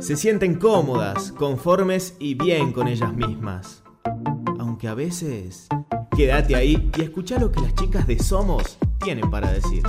se 0.00 0.16
sienten 0.16 0.54
cómodas, 0.54 1.32
conformes 1.32 2.16
y 2.20 2.34
bien 2.34 2.72
con 2.72 2.88
ellas 2.88 3.12
mismas. 3.14 3.82
Aunque 4.58 4.88
a 4.88 4.94
veces... 4.94 5.68
Quédate 6.16 6.56
ahí 6.56 6.90
y 6.96 7.02
escucha 7.02 7.38
lo 7.38 7.52
que 7.52 7.60
las 7.60 7.74
chicas 7.76 8.04
de 8.08 8.18
Somos 8.18 8.76
tienen 8.98 9.30
para 9.30 9.52
decir. 9.52 9.84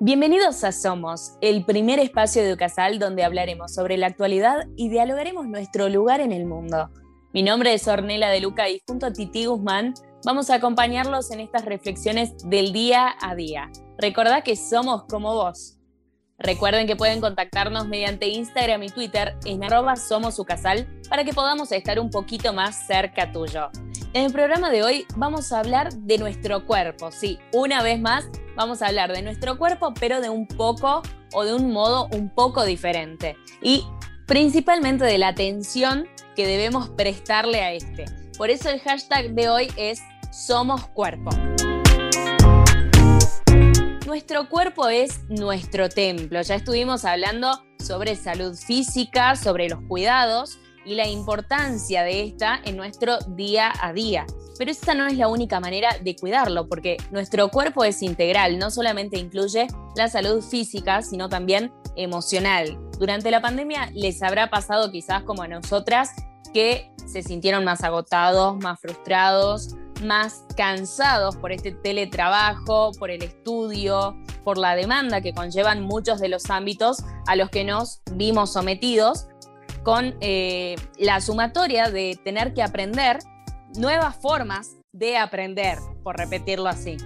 Bienvenidos 0.00 0.62
a 0.64 0.72
Somos, 0.72 1.38
el 1.40 1.64
primer 1.64 1.98
espacio 2.00 2.42
de 2.42 2.50
Educasal 2.50 2.98
donde 2.98 3.24
hablaremos 3.24 3.72
sobre 3.72 3.96
la 3.96 4.08
actualidad 4.08 4.66
y 4.76 4.90
dialogaremos 4.90 5.46
nuestro 5.46 5.88
lugar 5.88 6.20
en 6.20 6.32
el 6.32 6.44
mundo. 6.44 6.90
Mi 7.34 7.42
nombre 7.42 7.74
es 7.74 7.88
Ornela 7.88 8.30
de 8.30 8.40
Luca 8.40 8.68
y 8.68 8.80
junto 8.86 9.06
a 9.06 9.12
Titi 9.12 9.46
Guzmán 9.46 9.94
vamos 10.24 10.50
a 10.50 10.54
acompañarlos 10.54 11.32
en 11.32 11.40
estas 11.40 11.64
reflexiones 11.64 12.32
del 12.48 12.72
día 12.72 13.12
a 13.20 13.34
día. 13.34 13.72
Recordá 13.98 14.42
que 14.42 14.54
somos 14.54 15.02
como 15.08 15.34
vos. 15.34 15.76
Recuerden 16.38 16.86
que 16.86 16.94
pueden 16.94 17.20
contactarnos 17.20 17.88
mediante 17.88 18.28
Instagram 18.28 18.84
y 18.84 18.88
Twitter 18.88 19.36
en 19.46 19.64
arroba 19.64 19.96
somosucasal 19.96 20.86
para 21.10 21.24
que 21.24 21.32
podamos 21.32 21.72
estar 21.72 21.98
un 21.98 22.08
poquito 22.08 22.52
más 22.52 22.86
cerca 22.86 23.32
tuyo. 23.32 23.68
En 24.12 24.26
el 24.26 24.32
programa 24.32 24.70
de 24.70 24.84
hoy 24.84 25.04
vamos 25.16 25.50
a 25.50 25.58
hablar 25.58 25.92
de 25.92 26.18
nuestro 26.18 26.64
cuerpo. 26.64 27.10
Sí, 27.10 27.40
una 27.52 27.82
vez 27.82 28.00
más 28.00 28.28
vamos 28.54 28.80
a 28.80 28.86
hablar 28.86 29.12
de 29.12 29.22
nuestro 29.22 29.58
cuerpo, 29.58 29.92
pero 29.98 30.20
de 30.20 30.30
un 30.30 30.46
poco 30.46 31.02
o 31.32 31.44
de 31.44 31.52
un 31.52 31.72
modo 31.72 32.06
un 32.12 32.32
poco 32.32 32.64
diferente. 32.64 33.36
Y 33.60 33.82
principalmente 34.26 35.04
de 35.04 35.18
la 35.18 35.28
atención 35.28 36.08
que 36.34 36.46
debemos 36.46 36.88
prestarle 36.90 37.60
a 37.60 37.72
este. 37.72 38.06
Por 38.38 38.50
eso 38.50 38.70
el 38.70 38.80
hashtag 38.80 39.34
de 39.34 39.48
hoy 39.48 39.68
es 39.76 40.00
Somos 40.32 40.86
Cuerpo. 40.88 41.30
Nuestro 44.06 44.48
cuerpo 44.48 44.88
es 44.88 45.20
nuestro 45.28 45.88
templo. 45.88 46.40
Ya 46.42 46.54
estuvimos 46.54 47.04
hablando 47.04 47.50
sobre 47.78 48.16
salud 48.16 48.56
física, 48.56 49.36
sobre 49.36 49.68
los 49.68 49.80
cuidados 49.88 50.58
y 50.84 50.94
la 50.94 51.08
importancia 51.08 52.02
de 52.02 52.24
esta 52.24 52.60
en 52.64 52.76
nuestro 52.76 53.18
día 53.28 53.72
a 53.80 53.92
día. 53.92 54.26
Pero 54.58 54.70
esta 54.70 54.94
no 54.94 55.06
es 55.06 55.16
la 55.16 55.28
única 55.28 55.58
manera 55.60 55.90
de 56.02 56.14
cuidarlo, 56.14 56.68
porque 56.68 56.96
nuestro 57.10 57.48
cuerpo 57.50 57.84
es 57.84 58.02
integral, 58.02 58.58
no 58.58 58.70
solamente 58.70 59.18
incluye 59.18 59.66
la 59.96 60.08
salud 60.08 60.42
física, 60.42 61.02
sino 61.02 61.28
también 61.28 61.72
emocional. 61.96 62.78
Durante 62.98 63.30
la 63.30 63.40
pandemia 63.40 63.90
les 63.92 64.22
habrá 64.22 64.50
pasado 64.50 64.90
quizás 64.90 65.22
como 65.22 65.42
a 65.42 65.48
nosotras 65.48 66.10
que 66.52 66.90
se 67.06 67.22
sintieron 67.22 67.64
más 67.64 67.82
agotados, 67.82 68.56
más 68.58 68.80
frustrados, 68.80 69.74
más 70.02 70.44
cansados 70.56 71.36
por 71.36 71.52
este 71.52 71.72
teletrabajo, 71.72 72.92
por 72.98 73.10
el 73.10 73.22
estudio, 73.22 74.16
por 74.44 74.58
la 74.58 74.76
demanda 74.76 75.20
que 75.20 75.32
conllevan 75.32 75.82
muchos 75.82 76.20
de 76.20 76.28
los 76.28 76.50
ámbitos 76.50 77.04
a 77.26 77.36
los 77.36 77.50
que 77.50 77.64
nos 77.64 78.02
vimos 78.12 78.52
sometidos, 78.52 79.26
con 79.82 80.16
eh, 80.20 80.76
la 80.98 81.20
sumatoria 81.20 81.90
de 81.90 82.18
tener 82.24 82.54
que 82.54 82.62
aprender 82.62 83.18
nuevas 83.76 84.16
formas 84.16 84.76
de 84.92 85.18
aprender, 85.18 85.78
por 86.02 86.16
repetirlo 86.16 86.68
así. 86.68 86.96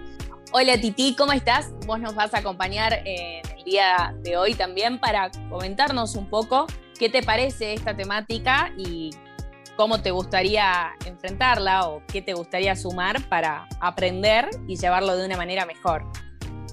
Hola 0.53 0.81
Titi, 0.81 1.14
¿cómo 1.16 1.33
estás? 1.33 1.70
Vos 1.86 2.00
nos 2.00 2.14
vas 2.14 2.34
a 2.34 2.39
acompañar 2.39 3.03
en 3.05 3.42
día 3.69 4.14
de 4.22 4.36
hoy 4.36 4.55
también 4.55 4.98
para 4.98 5.30
comentarnos 5.50 6.14
un 6.14 6.28
poco 6.30 6.66
qué 6.98 7.11
te 7.11 7.22
parece 7.22 7.75
esta 7.75 7.94
temática 7.94 8.72
y 8.78 9.10
cómo 9.77 10.00
te 10.00 10.10
gustaría 10.10 10.92
enfrentarla 11.05 11.86
o 11.88 12.02
qué 12.06 12.22
te 12.22 12.33
gustaría 12.33 12.75
sumar 12.77 13.28
para 13.28 13.69
aprender 13.80 14.48
y 14.66 14.77
llevarlo 14.77 15.16
de 15.16 15.27
una 15.27 15.36
manera 15.36 15.66
mejor. 15.66 16.05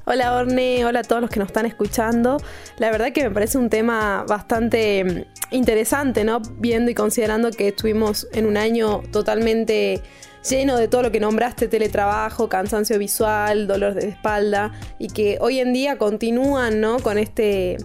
Hola 0.05 0.35
Orne, 0.35 0.85
hola 0.85 0.99
a 0.99 1.03
todos 1.03 1.21
los 1.21 1.29
que 1.29 1.39
nos 1.39 1.47
están 1.47 1.65
escuchando. 1.65 2.37
La 2.77 2.91
verdad 2.91 3.11
que 3.11 3.23
me 3.23 3.31
parece 3.31 3.57
un 3.57 3.69
tema 3.69 4.23
bastante 4.27 5.03
mm, 5.03 5.55
interesante, 5.55 6.23
¿no? 6.23 6.39
Viendo 6.57 6.91
y 6.91 6.93
considerando 6.93 7.51
que 7.51 7.69
estuvimos 7.69 8.27
en 8.31 8.45
un 8.45 8.55
año 8.55 9.01
totalmente 9.11 10.01
lleno 10.49 10.77
de 10.77 10.87
todo 10.87 11.01
lo 11.03 11.11
que 11.11 11.19
nombraste, 11.19 11.67
teletrabajo, 11.67 12.49
cansancio 12.49 12.97
visual, 12.99 13.67
dolor 13.67 13.93
de 13.93 14.09
espalda, 14.09 14.71
y 14.99 15.07
que 15.07 15.37
hoy 15.41 15.59
en 15.59 15.73
día 15.73 15.97
continúan, 15.97 16.79
¿no? 16.81 16.99
Con 16.99 17.17
este 17.17 17.77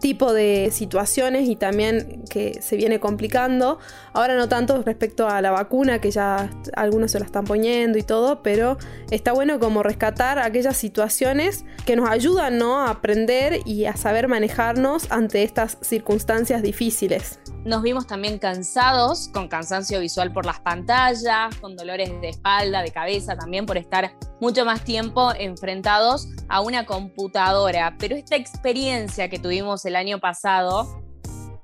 tipo 0.00 0.32
de 0.32 0.70
situaciones 0.72 1.48
y 1.48 1.56
también 1.56 2.24
que 2.28 2.60
se 2.60 2.76
viene 2.76 3.00
complicando. 3.00 3.78
Ahora 4.12 4.36
no 4.36 4.48
tanto 4.48 4.82
respecto 4.82 5.28
a 5.28 5.40
la 5.40 5.50
vacuna, 5.50 6.00
que 6.00 6.10
ya 6.10 6.50
algunos 6.74 7.10
se 7.10 7.18
la 7.18 7.26
están 7.26 7.44
poniendo 7.44 7.98
y 7.98 8.02
todo, 8.02 8.42
pero 8.42 8.76
está 9.10 9.32
bueno 9.32 9.58
como 9.58 9.82
rescatar 9.82 10.38
aquellas 10.38 10.76
situaciones 10.76 11.64
que 11.84 11.96
nos 11.96 12.08
ayudan 12.08 12.58
¿no? 12.58 12.80
a 12.80 12.90
aprender 12.90 13.60
y 13.64 13.86
a 13.86 13.96
saber 13.96 14.28
manejarnos 14.28 15.10
ante 15.10 15.42
estas 15.42 15.78
circunstancias 15.80 16.62
difíciles. 16.62 17.38
Nos 17.64 17.82
vimos 17.82 18.06
también 18.06 18.38
cansados, 18.38 19.28
con 19.32 19.48
cansancio 19.48 19.98
visual 20.00 20.32
por 20.32 20.46
las 20.46 20.60
pantallas, 20.60 21.54
con 21.56 21.76
dolores 21.76 22.10
de 22.20 22.28
espalda, 22.28 22.82
de 22.82 22.92
cabeza 22.92 23.36
también 23.36 23.66
por 23.66 23.76
estar 23.76 24.12
mucho 24.40 24.64
más 24.64 24.84
tiempo 24.84 25.32
enfrentados 25.38 26.28
a 26.48 26.60
una 26.60 26.86
computadora. 26.86 27.96
Pero 27.98 28.16
esta 28.16 28.36
experiencia 28.36 29.28
que 29.28 29.38
tuvimos 29.38 29.84
el 29.84 29.96
año 29.96 30.18
pasado, 30.18 31.02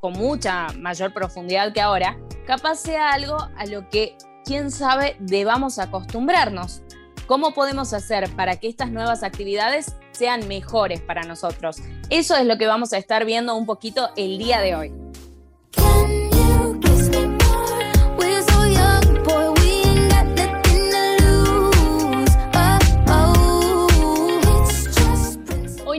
con 0.01 0.15
mucha 0.15 0.69
mayor 0.79 1.13
profundidad 1.13 1.73
que 1.73 1.81
ahora, 1.81 2.19
capaz 2.47 2.77
sea 2.77 3.13
algo 3.13 3.37
a 3.57 3.67
lo 3.67 3.89
que, 3.89 4.17
quién 4.45 4.71
sabe, 4.71 5.17
debamos 5.21 5.79
acostumbrarnos. 5.79 6.83
¿Cómo 7.27 7.55
podemos 7.55 7.93
hacer 7.93 8.29
para 8.35 8.57
que 8.57 8.69
estas 8.69 8.91
nuevas 8.91 9.23
actividades 9.23 9.95
sean 10.11 10.49
mejores 10.49 11.01
para 11.01 11.23
nosotros? 11.23 11.77
Eso 12.11 12.37
es 12.37 12.47
lo 12.47 12.59
que 12.59 12.67
vamos 12.67 12.93
a 12.93 12.99
estar 12.99 13.25
viendo 13.25 13.55
un 13.55 13.65
poquito 13.65 14.11
el 14.17 14.39
día 14.39 14.61
de 14.61 14.75
hoy. 14.75 14.93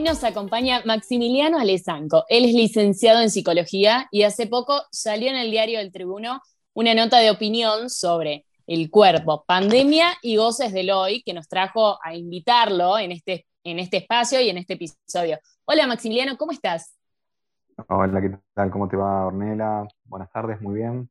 Nos 0.04 0.22
acompaña 0.22 0.82
Maximiliano 0.84 1.58
Alezanco. 1.58 2.24
Él 2.28 2.44
es 2.44 2.52
licenciado 2.52 3.22
en 3.22 3.30
psicología 3.30 4.06
y 4.10 4.24
hace 4.24 4.46
poco 4.46 4.82
salió 4.90 5.30
en 5.30 5.36
el 5.36 5.50
diario 5.50 5.80
El 5.80 5.92
Tribuno 5.92 6.42
una 6.74 6.92
nota 6.92 7.18
de 7.20 7.30
opinión 7.30 7.88
sobre 7.88 8.44
el 8.66 8.90
cuerpo, 8.90 9.44
pandemia 9.46 10.08
y 10.20 10.36
voces 10.36 10.74
del 10.74 10.90
hoy, 10.90 11.22
que 11.22 11.32
nos 11.32 11.48
trajo 11.48 11.98
a 12.04 12.14
invitarlo 12.14 12.98
en 12.98 13.12
este, 13.12 13.46
en 13.64 13.78
este 13.78 13.96
espacio 13.96 14.42
y 14.42 14.50
en 14.50 14.58
este 14.58 14.74
episodio. 14.74 15.38
Hola 15.64 15.86
Maximiliano, 15.86 16.36
¿cómo 16.36 16.52
estás? 16.52 16.98
Hola, 17.88 18.20
¿qué 18.20 18.36
tal? 18.52 18.70
¿Cómo 18.70 18.86
te 18.88 18.96
va, 18.96 19.26
Ornela? 19.26 19.88
Buenas 20.04 20.30
tardes, 20.30 20.60
muy 20.60 20.74
bien. 20.74 21.08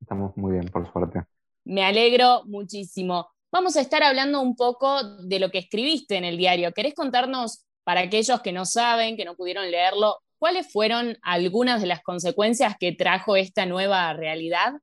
Estamos 0.00 0.36
muy 0.36 0.52
bien, 0.52 0.68
por 0.68 0.90
suerte. 0.92 1.24
Me 1.64 1.84
alegro 1.84 2.44
muchísimo. 2.44 3.28
Vamos 3.50 3.76
a 3.76 3.80
estar 3.80 4.04
hablando 4.04 4.40
un 4.40 4.54
poco 4.54 5.02
de 5.02 5.40
lo 5.40 5.50
que 5.50 5.58
escribiste 5.58 6.16
en 6.16 6.24
el 6.24 6.36
diario. 6.36 6.72
¿Querés 6.72 6.94
contarnos, 6.94 7.64
para 7.84 8.00
aquellos 8.00 8.40
que 8.40 8.52
no 8.52 8.64
saben, 8.64 9.16
que 9.16 9.24
no 9.24 9.36
pudieron 9.36 9.70
leerlo, 9.70 10.16
cuáles 10.38 10.70
fueron 10.70 11.16
algunas 11.22 11.80
de 11.80 11.86
las 11.86 12.02
consecuencias 12.02 12.76
que 12.78 12.92
trajo 12.92 13.36
esta 13.36 13.66
nueva 13.66 14.12
realidad? 14.12 14.74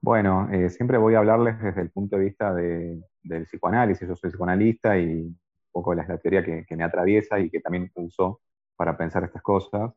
Bueno, 0.00 0.48
eh, 0.52 0.68
siempre 0.70 0.98
voy 0.98 1.14
a 1.14 1.18
hablarles 1.18 1.60
desde 1.60 1.80
el 1.80 1.90
punto 1.90 2.16
de 2.16 2.24
vista 2.24 2.52
del 2.54 3.46
psicoanálisis. 3.46 4.06
Yo 4.06 4.16
soy 4.16 4.30
psicoanalista 4.30 4.98
y 4.98 5.06
un 5.06 5.38
poco 5.70 5.94
la, 5.94 6.06
la 6.06 6.18
teoría 6.18 6.44
que, 6.44 6.76
me 6.76 6.84
atraviesa 6.84 7.38
y 7.38 7.50
que 7.50 7.60
también 7.60 7.90
uso 7.94 8.40
para 8.76 8.96
pensar 8.96 9.24
estas 9.24 9.42
cosas. 9.42 9.92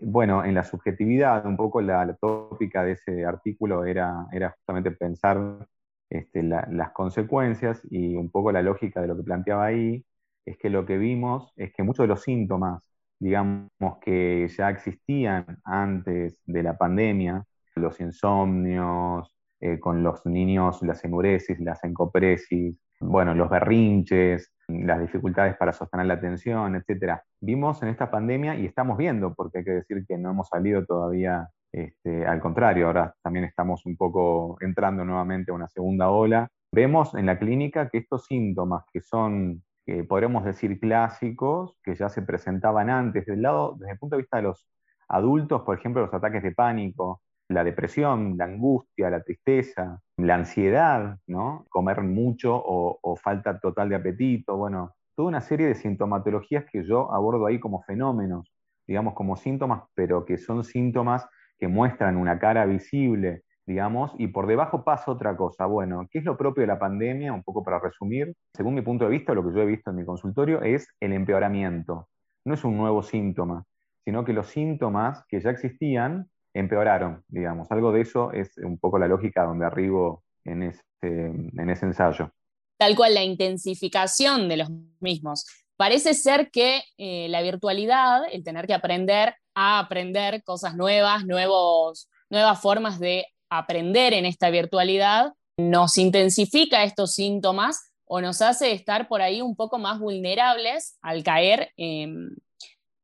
Bueno, 0.00 0.44
en 0.44 0.54
la 0.54 0.64
subjetividad, 0.64 1.44
un 1.44 1.56
poco 1.56 1.80
la, 1.80 2.16
tópica 2.20 2.82
de 2.82 2.92
ese 2.92 3.24
artículo 3.24 3.84
era, 3.84 4.26
era 4.32 4.50
justamente 4.50 4.90
pensar 4.92 5.68
este, 6.08 6.42
las 6.42 6.90
consecuencias 6.92 7.80
y 7.90 8.16
un 8.16 8.30
poco 8.30 8.52
la 8.52 8.62
lógica 8.62 9.00
de 9.00 9.08
lo 9.08 9.16
que 9.16 9.22
planteaba 9.22 9.66
ahí 9.66 10.04
es 10.44 10.56
que 10.58 10.70
lo 10.70 10.86
que 10.86 10.98
vimos 10.98 11.52
es 11.56 11.72
que 11.72 11.82
muchos 11.82 12.04
de 12.04 12.08
los 12.08 12.22
síntomas, 12.22 12.92
digamos, 13.18 13.68
que 14.00 14.48
ya 14.48 14.70
existían 14.70 15.58
antes 15.64 16.40
de 16.46 16.62
la 16.62 16.76
pandemia, 16.76 17.44
los 17.76 18.00
insomnios, 18.00 19.34
eh, 19.60 19.78
con 19.78 20.02
los 20.02 20.26
niños 20.26 20.82
las 20.82 21.04
enuresis, 21.04 21.60
las 21.60 21.84
encopresis, 21.84 22.76
bueno, 23.00 23.34
los 23.34 23.48
berrinches, 23.48 24.52
las 24.68 25.00
dificultades 25.00 25.56
para 25.56 25.72
sostener 25.72 26.06
la 26.06 26.14
atención, 26.14 26.74
etcétera. 26.76 27.22
Vimos 27.40 27.82
en 27.82 27.88
esta 27.88 28.10
pandemia 28.10 28.56
y 28.56 28.66
estamos 28.66 28.96
viendo, 28.96 29.34
porque 29.34 29.58
hay 29.58 29.64
que 29.64 29.70
decir 29.70 30.04
que 30.06 30.18
no 30.18 30.30
hemos 30.30 30.48
salido 30.48 30.84
todavía, 30.84 31.48
este, 31.72 32.26
al 32.26 32.40
contrario, 32.40 32.86
ahora 32.86 33.14
también 33.22 33.44
estamos 33.44 33.86
un 33.86 33.96
poco 33.96 34.56
entrando 34.60 35.04
nuevamente 35.04 35.50
a 35.50 35.54
una 35.54 35.68
segunda 35.68 36.10
ola. 36.10 36.48
Vemos 36.72 37.14
en 37.14 37.26
la 37.26 37.38
clínica 37.38 37.88
que 37.88 37.98
estos 37.98 38.26
síntomas 38.26 38.84
que 38.92 39.00
son, 39.00 39.62
podremos 40.08 40.44
decir, 40.44 40.78
clásicos, 40.78 41.78
que 41.82 41.94
ya 41.94 42.08
se 42.08 42.22
presentaban 42.22 42.90
antes, 42.90 43.26
del 43.26 43.42
lado, 43.42 43.76
desde 43.78 43.92
el 43.92 43.98
punto 43.98 44.16
de 44.16 44.22
vista 44.22 44.36
de 44.38 44.44
los 44.44 44.66
adultos, 45.08 45.62
por 45.62 45.78
ejemplo, 45.78 46.02
los 46.02 46.14
ataques 46.14 46.42
de 46.42 46.52
pánico, 46.52 47.20
la 47.48 47.64
depresión, 47.64 48.36
la 48.38 48.44
angustia, 48.44 49.10
la 49.10 49.22
tristeza, 49.22 50.00
la 50.16 50.36
ansiedad, 50.36 51.18
¿no? 51.26 51.66
Comer 51.68 52.02
mucho 52.02 52.56
o, 52.56 52.98
o 53.02 53.16
falta 53.16 53.58
total 53.58 53.88
de 53.88 53.96
apetito, 53.96 54.56
bueno, 54.56 54.94
toda 55.14 55.28
una 55.28 55.40
serie 55.40 55.66
de 55.66 55.74
sintomatologías 55.74 56.64
que 56.70 56.84
yo 56.84 57.12
abordo 57.12 57.46
ahí 57.46 57.60
como 57.60 57.82
fenómenos, 57.82 58.52
digamos 58.86 59.14
como 59.14 59.36
síntomas, 59.36 59.82
pero 59.94 60.24
que 60.24 60.38
son 60.38 60.64
síntomas 60.64 61.26
que 61.58 61.68
muestran 61.68 62.16
una 62.16 62.38
cara 62.38 62.64
visible, 62.66 63.42
digamos, 63.66 64.12
y 64.18 64.28
por 64.28 64.46
debajo 64.46 64.84
pasa 64.84 65.10
otra 65.10 65.36
cosa. 65.36 65.66
Bueno, 65.66 66.06
¿qué 66.10 66.18
es 66.18 66.24
lo 66.24 66.36
propio 66.36 66.62
de 66.62 66.66
la 66.66 66.78
pandemia? 66.78 67.32
Un 67.32 67.42
poco 67.42 67.62
para 67.62 67.78
resumir, 67.78 68.34
según 68.54 68.74
mi 68.74 68.82
punto 68.82 69.04
de 69.04 69.10
vista, 69.10 69.34
lo 69.34 69.44
que 69.44 69.54
yo 69.54 69.62
he 69.62 69.66
visto 69.66 69.90
en 69.90 69.96
mi 69.96 70.04
consultorio 70.04 70.62
es 70.62 70.88
el 71.00 71.12
empeoramiento. 71.12 72.08
No 72.44 72.54
es 72.54 72.64
un 72.64 72.76
nuevo 72.76 73.02
síntoma, 73.02 73.64
sino 74.04 74.24
que 74.24 74.32
los 74.32 74.48
síntomas 74.48 75.24
que 75.28 75.40
ya 75.40 75.50
existían 75.50 76.28
empeoraron, 76.54 77.24
digamos. 77.28 77.70
Algo 77.70 77.92
de 77.92 78.02
eso 78.02 78.32
es 78.32 78.56
un 78.58 78.78
poco 78.78 78.98
la 78.98 79.08
lógica 79.08 79.44
donde 79.44 79.66
arribo 79.66 80.24
en 80.44 80.64
ese, 80.64 80.82
en 81.02 81.70
ese 81.70 81.86
ensayo. 81.86 82.30
Tal 82.78 82.96
cual 82.96 83.14
la 83.14 83.22
intensificación 83.22 84.48
de 84.48 84.56
los 84.56 84.68
mismos. 85.00 85.46
Parece 85.76 86.14
ser 86.14 86.50
que 86.50 86.82
eh, 86.98 87.28
la 87.28 87.42
virtualidad, 87.42 88.22
el 88.30 88.44
tener 88.44 88.66
que 88.66 88.74
aprender 88.74 89.34
a 89.54 89.78
aprender 89.78 90.42
cosas 90.44 90.76
nuevas, 90.76 91.24
nuevos, 91.26 92.08
nuevas 92.30 92.60
formas 92.60 92.98
de 92.98 93.26
aprender 93.58 94.12
en 94.12 94.26
esta 94.26 94.50
virtualidad, 94.50 95.32
nos 95.56 95.98
intensifica 95.98 96.84
estos 96.84 97.14
síntomas 97.14 97.92
o 98.04 98.20
nos 98.20 98.42
hace 98.42 98.72
estar 98.72 99.08
por 99.08 99.22
ahí 99.22 99.40
un 99.40 99.56
poco 99.56 99.78
más 99.78 99.98
vulnerables 99.98 100.98
al 101.02 101.22
caer 101.22 101.72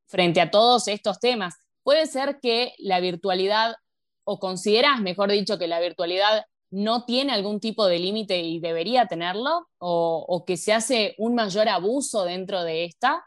frente 0.06 0.40
a 0.40 0.50
todos 0.50 0.88
estos 0.88 1.20
temas. 1.20 1.56
Puede 1.82 2.06
ser 2.06 2.38
que 2.40 2.72
la 2.78 3.00
virtualidad, 3.00 3.74
o 4.24 4.38
consideras, 4.38 5.00
mejor 5.00 5.30
dicho, 5.30 5.58
que 5.58 5.66
la 5.66 5.80
virtualidad 5.80 6.44
no 6.70 7.04
tiene 7.04 7.32
algún 7.32 7.60
tipo 7.60 7.86
de 7.86 7.98
límite 7.98 8.40
y 8.40 8.60
debería 8.60 9.06
tenerlo, 9.06 9.68
o, 9.78 10.24
o, 10.28 10.44
que 10.44 10.58
se 10.58 10.74
hace 10.74 11.14
un 11.16 11.34
mayor 11.34 11.68
abuso 11.68 12.24
dentro 12.24 12.62
de 12.62 12.84
esta? 12.84 13.24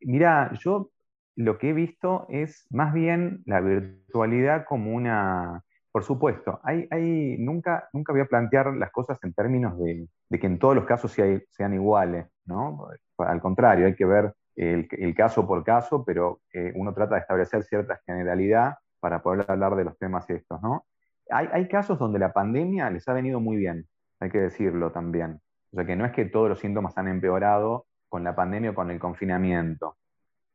Mira, 0.00 0.52
yo 0.62 0.90
lo 1.34 1.58
que 1.58 1.70
he 1.70 1.72
visto 1.72 2.26
es 2.28 2.66
más 2.70 2.94
bien 2.94 3.42
la 3.46 3.60
virtualidad 3.60 4.64
como 4.68 4.92
una, 4.94 5.64
por 5.94 6.02
supuesto, 6.02 6.58
hay, 6.64 6.88
hay, 6.90 7.36
nunca, 7.38 7.88
voy 7.92 8.20
a 8.20 8.24
plantear 8.24 8.74
las 8.74 8.90
cosas 8.90 9.16
en 9.22 9.32
términos 9.32 9.78
de, 9.78 10.08
que 10.40 10.46
en 10.48 10.58
todos 10.58 10.74
los 10.74 10.86
casos 10.86 11.12
sean, 11.12 11.72
iguales, 11.72 12.26
¿no? 12.46 12.88
Al 13.18 13.40
contrario, 13.40 13.86
hay 13.86 13.94
que 13.94 14.04
ver 14.04 14.34
el, 14.56 15.14
caso 15.14 15.46
por 15.46 15.62
caso, 15.62 16.04
pero 16.04 16.40
eh, 16.52 16.72
uno 16.74 16.92
trata 16.92 17.14
de 17.14 17.20
establecer 17.20 17.62
cierta 17.62 18.00
generalidad 18.04 18.74
para 18.98 19.22
poder 19.22 19.48
hablar 19.48 19.76
de 19.76 19.84
los 19.84 19.96
temas 19.96 20.28
estos, 20.30 20.60
¿no? 20.62 20.84
Hay, 21.30 21.48
hay, 21.52 21.68
casos 21.68 21.96
donde 21.96 22.18
la 22.18 22.32
pandemia 22.32 22.90
les 22.90 23.06
ha 23.06 23.12
venido 23.12 23.38
muy 23.38 23.56
bien, 23.56 23.86
hay 24.18 24.30
que 24.30 24.40
decirlo 24.40 24.90
también. 24.90 25.40
O 25.70 25.76
sea 25.76 25.86
que 25.86 25.94
no 25.94 26.04
es 26.04 26.10
que 26.10 26.24
todos 26.24 26.48
los 26.48 26.58
síntomas 26.58 26.98
han 26.98 27.06
empeorado 27.06 27.86
con 28.08 28.24
la 28.24 28.34
pandemia 28.34 28.72
o 28.72 28.74
con 28.74 28.90
el 28.90 28.98
confinamiento. 28.98 29.96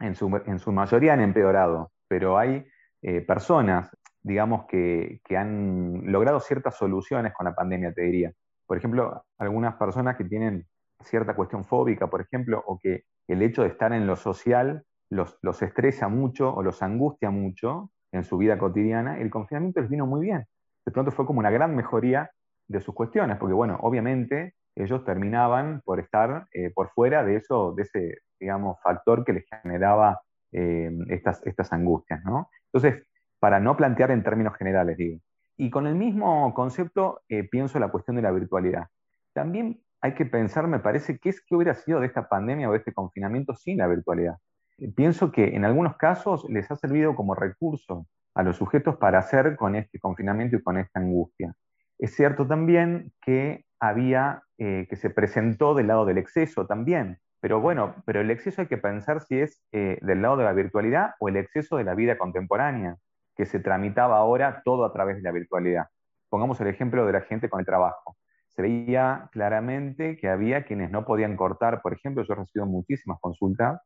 En 0.01 0.15
su, 0.15 0.35
en 0.45 0.59
su 0.59 0.73
mayoría 0.73 1.13
han 1.13 1.21
empeorado, 1.21 1.93
pero 2.09 2.37
hay 2.37 2.65
eh, 3.01 3.21
personas, 3.21 3.89
digamos, 4.21 4.65
que, 4.67 5.21
han 5.35 6.11
logrado 6.11 6.39
ciertas 6.39 6.75
soluciones 6.75 7.33
con 7.33 7.45
la 7.45 7.55
pandemia, 7.55 7.93
te 7.93 8.03
diría. 8.03 8.31
Por 8.65 8.77
ejemplo, 8.77 9.23
algunas 9.37 9.75
personas 9.75 10.17
que 10.17 10.25
tienen 10.25 10.65
cierta 11.03 11.35
cuestión 11.35 11.63
fóbica, 11.63 12.07
por 12.07 12.21
ejemplo, 12.21 12.63
o 12.65 12.77
que 12.77 13.03
el 13.27 13.41
hecho 13.41 13.63
de 13.63 13.69
estar 13.69 13.93
en 13.93 14.05
lo 14.05 14.15
social 14.15 14.83
los, 15.09 15.37
los 15.41 15.61
estresa 15.61 16.07
mucho 16.07 16.53
o 16.53 16.61
los 16.61 16.83
angustia 16.83 17.31
mucho 17.31 17.91
en 18.11 18.23
su 18.23 18.37
vida 18.37 18.57
cotidiana, 18.57 19.19
el 19.19 19.29
confinamiento 19.29 19.81
les 19.81 19.89
vino 19.89 20.05
muy 20.05 20.21
bien. 20.21 20.45
De 20.85 20.91
pronto 20.91 21.11
fue 21.11 21.25
como 21.25 21.39
una 21.39 21.51
gran 21.51 21.75
mejoría 21.75 22.29
de 22.67 22.81
sus 22.81 22.93
cuestiones, 22.93 23.37
porque 23.37 23.53
bueno, 23.53 23.77
obviamente 23.81 24.55
ellos 24.75 25.03
terminaban 25.03 25.81
por 25.83 25.99
estar 25.99 26.47
eh, 26.53 26.71
por 26.71 26.89
fuera 26.89 27.23
de 27.23 27.37
eso, 27.37 27.73
de 27.73 27.83
ese, 27.83 28.17
digamos, 28.39 28.77
factor 28.81 29.25
que 29.25 29.33
les 29.33 29.45
generaba 29.63 30.21
eh, 30.51 30.91
estas, 31.09 31.45
estas 31.45 31.73
angustias, 31.73 32.23
¿no? 32.23 32.49
Entonces, 32.71 33.03
para 33.39 33.59
no 33.59 33.77
plantear 33.77 34.11
en 34.11 34.23
términos 34.23 34.55
generales, 34.55 34.97
digo. 34.97 35.19
Y 35.57 35.69
con 35.69 35.87
el 35.87 35.95
mismo 35.95 36.53
concepto 36.53 37.21
eh, 37.27 37.43
pienso 37.43 37.79
la 37.79 37.89
cuestión 37.89 38.15
de 38.15 38.21
la 38.21 38.31
virtualidad. 38.31 38.87
También 39.33 39.81
hay 40.01 40.13
que 40.13 40.25
pensar, 40.25 40.67
me 40.67 40.79
parece, 40.79 41.19
qué 41.19 41.29
es 41.29 41.41
qué 41.41 41.55
hubiera 41.55 41.75
sido 41.75 41.99
de 41.99 42.07
esta 42.07 42.29
pandemia 42.29 42.69
o 42.69 42.71
de 42.71 42.77
este 42.77 42.93
confinamiento 42.93 43.53
sin 43.55 43.77
la 43.77 43.87
virtualidad. 43.87 44.37
Eh, 44.77 44.89
pienso 44.95 45.31
que 45.31 45.55
en 45.55 45.65
algunos 45.65 45.97
casos 45.97 46.45
les 46.49 46.71
ha 46.71 46.77
servido 46.77 47.13
como 47.15 47.35
recurso 47.35 48.07
a 48.35 48.43
los 48.43 48.57
sujetos 48.57 48.95
para 48.97 49.19
hacer 49.19 49.57
con 49.57 49.75
este 49.75 49.99
confinamiento 49.99 50.55
y 50.55 50.63
con 50.63 50.77
esta 50.77 50.99
angustia. 50.99 51.53
Es 51.97 52.15
cierto 52.15 52.47
también 52.47 53.11
que 53.21 53.65
había, 53.81 54.43
eh, 54.57 54.87
que 54.89 54.95
se 54.95 55.09
presentó 55.09 55.73
del 55.73 55.87
lado 55.87 56.05
del 56.05 56.17
exceso 56.17 56.67
también, 56.67 57.19
pero 57.41 57.59
bueno, 57.59 57.95
pero 58.05 58.21
el 58.21 58.31
exceso 58.31 58.61
hay 58.61 58.67
que 58.67 58.77
pensar 58.77 59.21
si 59.21 59.39
es 59.39 59.61
del 59.71 60.21
lado 60.21 60.37
de 60.37 60.43
la 60.43 60.53
virtualidad 60.53 61.11
o 61.19 61.29
el 61.29 61.37
exceso 61.37 61.77
de 61.77 61.85
la 61.85 61.95
vida 61.95 62.17
contemporánea 62.17 62.97
que 63.39 63.45
se 63.45 63.61
tramitaba 63.61 64.17
ahora 64.17 64.61
todo 64.65 64.83
a 64.83 64.91
través 64.91 65.15
de 65.15 65.21
la 65.21 65.31
virtualidad. 65.31 65.85
Pongamos 66.27 66.59
el 66.59 66.67
ejemplo 66.67 67.05
de 67.05 67.13
la 67.13 67.21
gente 67.21 67.49
con 67.49 67.61
el 67.61 67.65
trabajo. 67.65 68.17
Se 68.49 68.61
veía 68.61 69.29
claramente 69.31 70.17
que 70.17 70.27
había 70.27 70.65
quienes 70.65 70.91
no 70.91 71.05
podían 71.05 71.37
cortar, 71.37 71.81
por 71.81 71.93
ejemplo, 71.93 72.25
yo 72.25 72.33
he 72.33 72.35
recibido 72.35 72.65
muchísimas 72.65 73.17
consultas 73.21 73.79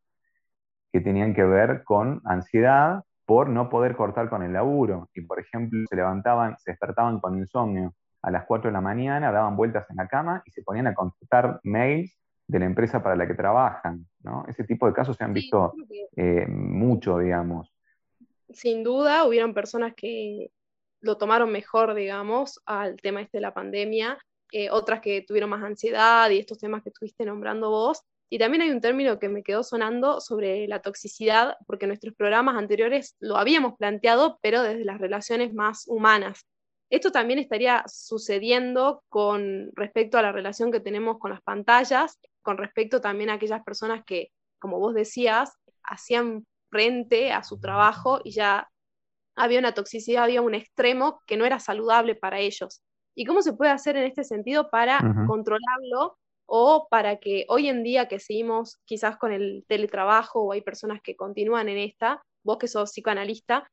que 0.91 1.01
tenían 1.01 1.35
que 1.35 1.44
ver 1.44 1.83
con 1.83 2.19
ansiedad 2.25 3.03
por 3.27 3.47
no 3.47 3.69
poder 3.69 3.95
cortar 3.95 4.27
con 4.27 4.41
el 4.41 4.53
laburo. 4.53 5.11
Y, 5.13 5.21
por 5.21 5.39
ejemplo, 5.39 5.79
se 5.88 5.95
levantaban, 5.95 6.57
se 6.57 6.71
despertaban 6.71 7.19
con 7.19 7.38
insomnio 7.38 7.94
a 8.23 8.31
las 8.31 8.45
4 8.45 8.69
de 8.69 8.73
la 8.73 8.81
mañana, 8.81 9.31
daban 9.31 9.56
vueltas 9.56 9.88
en 9.91 9.97
la 9.97 10.07
cama 10.07 10.41
y 10.47 10.51
se 10.51 10.63
ponían 10.63 10.88
a 10.88 10.95
contestar 10.95 11.59
mails 11.61 12.17
de 12.47 12.57
la 12.57 12.65
empresa 12.65 13.03
para 13.03 13.15
la 13.15 13.27
que 13.27 13.35
trabajan. 13.35 14.07
¿no? 14.23 14.45
Ese 14.47 14.63
tipo 14.63 14.88
de 14.88 14.94
casos 14.94 15.15
se 15.15 15.23
han 15.23 15.33
visto 15.33 15.73
eh, 16.15 16.47
mucho, 16.47 17.19
digamos 17.19 17.72
sin 18.51 18.84
duda 18.84 19.25
hubieron 19.25 19.54
personas 19.54 19.94
que 19.95 20.51
lo 21.01 21.18
tomaron 21.18 21.51
mejor, 21.51 21.94
digamos, 21.94 22.62
al 22.66 22.95
tema 22.98 23.22
este 23.22 23.38
de 23.38 23.42
la 23.42 23.54
pandemia, 23.54 24.18
eh, 24.51 24.69
otras 24.69 25.01
que 25.01 25.22
tuvieron 25.22 25.50
más 25.50 25.63
ansiedad 25.63 26.30
y 26.30 26.40
estos 26.40 26.60
temas 26.60 26.84
que 26.84 26.90
estuviste 26.90 27.25
nombrando 27.25 27.69
vos. 27.69 28.01
Y 28.30 28.40
también 28.40 28.63
hay 28.63 28.69
un 28.72 28.81
término 28.81 29.19
que 29.19 29.30
me 29.30 29.44
quedó 29.44 29.63
sonando 29.63 30.22
sobre 30.22 30.68
la 30.68 30.81
toxicidad, 30.81 31.56
porque 31.68 31.88
nuestros 31.88 32.16
programas 32.16 32.56
anteriores 32.56 33.16
lo 33.19 33.38
habíamos 33.38 33.75
planteado, 33.78 34.40
pero 34.42 34.63
desde 34.63 34.86
las 34.86 35.00
relaciones 35.00 35.54
más 35.54 35.84
humanas. 35.88 36.45
Esto 36.90 37.12
también 37.12 37.40
estaría 37.40 37.84
sucediendo 37.88 39.04
con 39.10 39.72
respecto 39.75 40.18
a 40.18 40.22
la 40.22 40.31
relación 40.31 40.72
que 40.72 40.80
tenemos 40.80 41.18
con 41.19 41.31
las 41.31 41.42
pantallas, 41.42 42.19
con 42.42 42.57
respecto 42.57 43.02
también 43.02 43.30
a 43.30 43.33
aquellas 43.33 43.64
personas 43.64 44.04
que, 44.06 44.30
como 44.59 44.80
vos 44.80 44.94
decías, 44.94 45.57
hacían 45.83 46.45
frente 46.73 47.31
a 47.31 47.44
su 47.44 47.59
trabajo 47.59 48.19
y 48.23 48.31
ya 48.31 48.68
había 49.35 49.59
una 49.59 49.75
toxicidad, 49.75 50.23
había 50.23 50.42
un 50.42 50.56
extremo 50.56 51.21
que 51.27 51.37
no 51.37 51.45
era 51.45 51.59
saludable 51.59 52.15
para 52.15 52.39
ellos. 52.39 52.81
¿Y 53.15 53.25
cómo 53.25 53.44
se 53.44 53.53
puede 53.53 53.69
hacer 53.69 53.95
en 53.95 54.06
este 54.06 54.23
sentido 54.23 54.71
para 54.71 54.99
controlarlo 55.27 56.18
o 56.47 56.87
para 56.89 57.18
que 57.18 57.45
hoy 57.47 57.69
en 57.69 57.83
día 57.83 58.07
que 58.07 58.19
seguimos 58.19 58.80
quizás 58.85 59.18
con 59.18 59.31
el 59.31 59.63
teletrabajo 59.68 60.42
o 60.42 60.51
hay 60.51 60.61
personas 60.61 60.99
que 61.03 61.15
continúan 61.15 61.69
en 61.69 61.77
esta, 61.77 62.23
vos 62.44 62.57
que 62.57 62.68
sos 62.68 62.89
psicoanalista, 62.89 63.69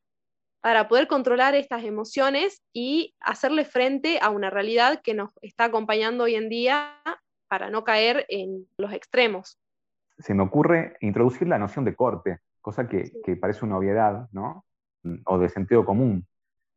para 0.61 0.87
poder 0.87 1.07
controlar 1.07 1.55
estas 1.55 1.83
emociones 1.83 2.61
y 2.71 3.15
hacerle 3.19 3.65
frente 3.65 4.19
a 4.21 4.29
una 4.29 4.51
realidad 4.51 5.01
que 5.03 5.15
nos 5.15 5.31
está 5.41 5.65
acompañando 5.65 6.25
hoy 6.25 6.35
en 6.35 6.49
día 6.49 7.01
para 7.47 7.71
no 7.71 7.83
caer 7.83 8.27
en 8.29 8.67
los 8.77 8.93
extremos? 8.93 9.57
Se 10.19 10.35
me 10.35 10.43
ocurre 10.43 10.97
introducir 11.01 11.47
la 11.47 11.57
noción 11.57 11.83
de 11.83 11.95
corte 11.95 12.41
cosa 12.61 12.87
que, 12.87 13.11
parece 13.39 13.65
una 13.65 13.77
obviedad, 13.77 14.29
¿no? 14.31 14.65
O 15.25 15.39
de 15.39 15.49
sentido 15.49 15.85
común. 15.85 16.27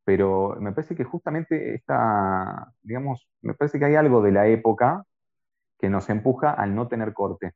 Pero 0.05 0.57
me 0.61 0.73
parece 0.73 0.95
que 0.95 1.05
justamente 1.05 1.75
esta, 1.75 2.73
digamos, 2.83 3.29
me 3.43 3.55
parece 3.55 3.79
que 3.79 3.87
hay 3.87 3.95
algo 3.95 4.23
de 4.23 4.33
la 4.33 4.47
época 4.49 5.05
que 5.79 5.89
nos 5.89 6.09
empuja 6.11 6.51
al 6.53 6.75
no 6.75 6.89
tener 6.89 7.15
corte. 7.15 7.53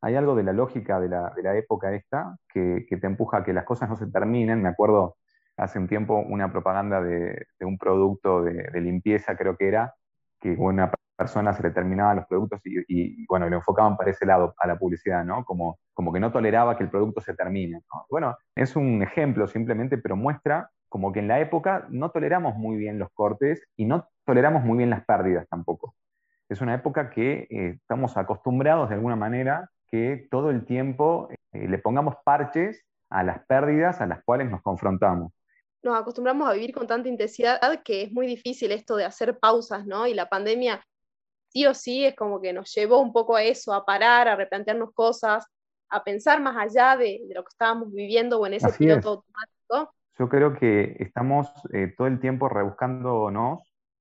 Hay 0.00 0.16
algo 0.16 0.34
de 0.34 0.42
la 0.42 0.52
lógica 0.52 1.00
de 1.00 1.08
la, 1.08 1.56
época 1.56 1.92
esta 1.94 2.36
que, 2.48 2.86
te 2.88 3.06
empuja 3.06 3.38
a 3.38 3.44
que 3.44 3.52
las 3.52 3.64
cosas 3.64 3.88
no 3.88 3.96
se 3.96 4.08
terminen. 4.08 4.62
Me 4.62 4.68
acuerdo 4.68 5.16
hace 5.56 5.78
un 5.78 5.88
tiempo 5.88 6.16
una 6.16 6.52
propaganda 6.52 7.02
de, 7.02 7.46
un 7.60 7.78
producto 7.78 8.42
de, 8.42 8.54
de, 8.72 8.80
limpieza, 8.80 9.36
creo 9.36 9.56
que 9.56 9.68
era, 9.68 9.94
que 10.40 10.50
una 10.58 10.92
persona 11.16 11.52
se 11.52 11.62
le 11.62 11.70
terminaban 11.70 12.16
los 12.16 12.26
productos 12.26 12.60
y, 12.64 13.24
bueno, 13.26 13.48
lo 13.48 13.56
enfocaban 13.56 13.96
para 13.96 14.10
ese 14.10 14.26
lado 14.26 14.54
a 14.58 14.66
la 14.66 14.76
publicidad, 14.76 15.24
¿no? 15.24 15.44
Como, 15.44 15.78
como 15.92 16.12
que 16.12 16.20
no 16.20 16.32
toleraba 16.32 16.76
que 16.76 16.84
el 16.84 16.90
producto 16.90 17.20
se 17.20 17.34
termine. 17.34 17.82
Bueno, 18.10 18.36
es 18.54 18.76
un 18.76 19.02
ejemplo 19.02 19.46
simplemente, 19.46 19.98
pero 19.98 20.16
muestra 20.16 20.70
como 20.88 21.10
que 21.12 21.20
en 21.20 21.28
la 21.28 21.40
época 21.40 21.86
no 21.88 22.10
toleramos 22.10 22.54
muy 22.56 22.76
bien 22.76 22.98
los 22.98 23.08
cortes 23.14 23.66
y 23.76 23.86
no 23.86 24.08
toleramos 24.26 24.62
muy 24.62 24.76
bien 24.76 24.90
las 24.90 25.04
pérdidas 25.04 25.48
tampoco. 25.48 25.94
Es 26.50 26.60
una 26.60 26.74
época 26.74 27.08
que 27.08 27.46
eh, 27.48 27.78
estamos 27.80 28.16
acostumbrados 28.18 28.90
de 28.90 28.96
alguna 28.96 29.16
manera 29.16 29.70
que 29.90 30.28
todo 30.30 30.50
el 30.50 30.66
tiempo 30.66 31.28
eh, 31.52 31.66
le 31.66 31.78
pongamos 31.78 32.16
parches 32.24 32.84
a 33.08 33.22
las 33.22 33.44
pérdidas 33.46 34.02
a 34.02 34.06
las 34.06 34.22
cuales 34.22 34.50
nos 34.50 34.60
confrontamos. 34.60 35.32
nos 35.82 35.98
acostumbramos 35.98 36.48
a 36.48 36.52
vivir 36.52 36.74
con 36.74 36.86
tanta 36.86 37.08
intensidad 37.08 37.58
que 37.82 38.02
es 38.02 38.12
muy 38.12 38.26
difícil 38.26 38.70
esto 38.70 38.96
de 38.96 39.04
hacer 39.04 39.38
pausas, 39.38 39.86
¿no? 39.86 40.06
Y 40.06 40.14
la 40.14 40.28
pandemia 40.28 40.84
sí 41.52 41.66
o 41.66 41.74
sí 41.74 42.04
es 42.04 42.16
como 42.16 42.40
que 42.40 42.52
nos 42.52 42.72
llevó 42.74 43.00
un 43.00 43.12
poco 43.12 43.36
a 43.36 43.42
eso, 43.42 43.74
a 43.74 43.84
parar, 43.84 44.28
a 44.28 44.36
replantearnos 44.36 44.92
cosas, 44.94 45.46
a 45.90 46.02
pensar 46.02 46.40
más 46.40 46.56
allá 46.56 46.96
de, 46.96 47.20
lo 47.34 47.42
que 47.44 47.50
estábamos 47.50 47.92
viviendo 47.92 48.40
o 48.40 48.46
en 48.46 48.54
ese 48.54 48.72
piloto 48.72 49.08
automático. 49.08 49.94
Yo 50.18 50.28
creo 50.28 50.54
que 50.54 50.96
estamos 50.98 51.50
eh, 51.72 51.92
todo 51.96 52.06
el 52.06 52.20
tiempo 52.20 52.48
rebuscándonos 52.48 53.60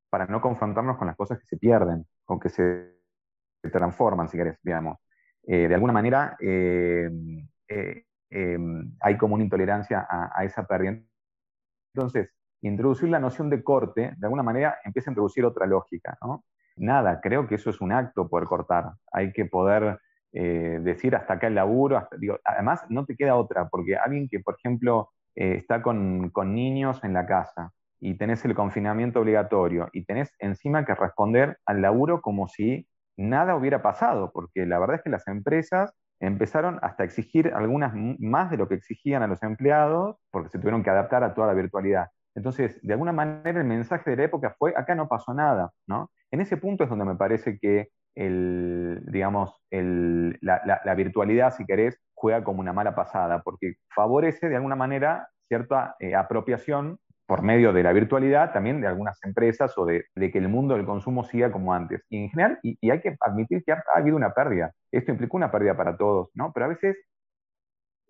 para 0.09 0.25
no 0.27 0.41
confrontarnos 0.41 0.97
con 0.97 1.07
las 1.07 1.15
cosas 1.15 1.39
que 1.39 1.45
se 1.45 1.57
pierden 1.57 2.05
o 2.25 2.39
que 2.39 2.49
se, 2.49 2.97
transforman, 3.71 4.27
si 4.27 4.37
querés, 4.37 4.57
digamos. 4.63 4.97
Eh, 5.43 5.67
de 5.67 5.73
alguna 5.73 5.93
manera 5.93 6.35
eh, 6.39 7.09
hay 7.67 9.17
como 9.17 9.35
una 9.35 9.43
intolerancia 9.43 10.05
a, 10.09 10.31
a 10.33 10.45
esa 10.45 10.65
pérdida. 10.65 10.99
Entonces, 11.93 12.33
introducir 12.61 13.09
la 13.09 13.19
noción 13.19 13.49
de 13.49 13.63
corte, 13.63 14.13
de 14.17 14.25
alguna 14.25 14.43
manera, 14.43 14.77
empieza 14.83 15.09
a 15.09 15.13
introducir 15.13 15.45
otra 15.45 15.65
lógica, 15.65 16.17
¿no? 16.21 16.45
Nada, 16.81 17.21
creo 17.21 17.47
que 17.47 17.55
eso 17.55 17.69
es 17.69 17.79
un 17.79 17.91
acto 17.91 18.27
poder 18.27 18.47
cortar. 18.47 18.93
Hay 19.11 19.33
que 19.33 19.45
poder 19.45 19.99
eh, 20.33 20.79
decir 20.81 21.15
hasta 21.15 21.35
acá 21.35 21.45
el 21.45 21.53
laburo. 21.53 22.07
digo, 22.17 22.39
además, 22.43 22.83
no 22.89 23.05
te 23.05 23.15
queda 23.15 23.35
otra, 23.35 23.69
porque 23.69 23.97
alguien 23.97 24.27
que, 24.27 24.39
por 24.39 24.55
ejemplo, 24.57 25.11
eh, 25.35 25.57
está 25.57 25.83
con, 25.83 26.31
con, 26.31 26.55
niños 26.55 27.03
en 27.03 27.13
la 27.13 27.27
casa 27.27 27.71
y 27.99 28.17
tenés 28.17 28.43
el 28.45 28.55
confinamiento 28.55 29.19
obligatorio 29.19 29.89
y 29.93 30.05
tenés 30.05 30.33
encima 30.39 30.83
que 30.83 30.95
responder 30.95 31.59
al 31.67 31.83
laburo 31.83 32.19
como 32.19 32.47
si 32.47 32.87
nada 33.15 33.55
hubiera 33.55 33.83
pasado, 33.83 34.31
porque 34.33 34.65
la 34.65 34.79
verdad 34.79 34.95
es 34.95 35.03
que 35.03 35.11
las 35.11 35.27
empresas 35.27 35.93
empezaron 36.19 36.79
hasta 36.81 37.03
a 37.03 37.05
exigir 37.05 37.53
algunas 37.53 37.93
más 38.19 38.49
de 38.49 38.57
lo 38.57 38.67
que 38.67 38.75
exigían 38.75 39.21
a 39.21 39.27
los 39.27 39.43
empleados, 39.43 40.17
porque 40.31 40.49
se 40.49 40.57
tuvieron 40.57 40.81
que 40.81 40.89
adaptar 40.89 41.23
a 41.23 41.35
toda 41.35 41.45
la 41.45 41.53
virtualidad. 41.53 42.07
Entonces, 42.33 42.79
de 42.81 42.93
alguna 42.93 43.11
manera 43.11 43.59
el 43.59 43.67
mensaje 43.67 44.09
de 44.09 44.17
la 44.17 44.23
época 44.23 44.55
fue, 44.57 44.73
acá 44.75 44.95
no 44.95 45.07
pasó 45.07 45.35
nada, 45.35 45.71
¿no? 45.85 46.09
En 46.31 46.41
ese 46.41 46.57
punto 46.57 46.83
es 46.83 46.89
donde 46.89 47.05
me 47.05 47.15
parece 47.15 47.59
que 47.59 47.89
el, 48.15 49.03
digamos, 49.07 49.55
la, 49.69 50.95
virtualidad, 50.95 51.53
si 51.53 51.65
querés, 51.65 51.99
juega 52.13 52.43
como 52.43 52.59
una 52.59 52.73
mala 52.73 52.95
pasada, 52.95 53.41
porque 53.43 53.75
favorece 53.93 54.49
de 54.49 54.55
alguna 54.55 54.75
manera 54.75 55.29
cierta 55.47 55.95
eh, 55.99 56.15
apropiación 56.15 56.99
por 57.31 57.43
medio 57.43 57.71
de 57.71 57.81
la 57.83 57.93
virtualidad 57.93 58.51
también 58.51 58.81
de 58.81 58.87
algunas 58.87 59.17
empresas 59.23 59.77
o 59.77 59.85
de, 59.85 60.03
que 60.15 60.37
el 60.37 60.49
mundo 60.49 60.75
del 60.75 60.85
consumo 60.85 61.23
siga 61.23 61.49
como 61.49 61.73
antes. 61.73 62.03
Y 62.09 62.23
en 62.23 62.29
general, 62.29 62.59
y, 62.61 62.77
hay 62.89 62.99
que 62.99 63.15
admitir 63.21 63.63
que 63.63 63.71
ha, 63.71 63.81
habido 63.95 64.17
una 64.17 64.33
pérdida. 64.33 64.73
Esto 64.91 65.11
implicó 65.11 65.37
una 65.37 65.49
pérdida 65.49 65.77
para 65.77 65.95
todos, 65.95 66.29
¿no? 66.33 66.51
Pero 66.53 66.65
a 66.65 66.69
veces, 66.69 66.97